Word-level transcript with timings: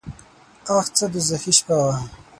اخ 0.77 0.85
څه 0.95 1.05
دوږخي 1.11 1.51
شپه 1.57 1.75
وه. 1.83 1.95